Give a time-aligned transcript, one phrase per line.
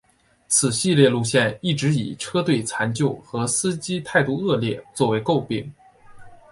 [0.47, 5.71] 此系列路线一直以车队残旧和司机态度恶劣作为垢病。